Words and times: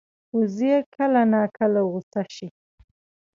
وزې 0.37 0.75
کله 0.95 1.21
ناکله 1.33 1.81
غوسه 1.89 2.21
شي 2.35 2.47